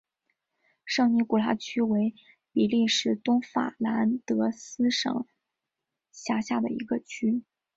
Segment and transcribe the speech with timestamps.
[0.83, 2.15] 圣尼古拉区为
[2.51, 5.27] 比利时东法兰德斯省
[6.11, 7.43] 辖下的一个区。